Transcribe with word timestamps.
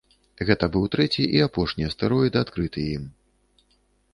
Гэта 0.49 0.69
быў 0.75 0.87
трэці 0.95 1.25
і 1.39 1.43
апошні 1.47 1.87
астэроід, 1.91 2.39
адкрыты 2.43 2.81
ім. 2.95 3.05